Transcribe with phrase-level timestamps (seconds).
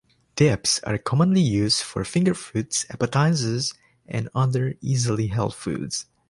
[0.35, 3.75] Dips are commonly used for finger foods, appetizers,
[4.07, 6.07] and other easily held foods.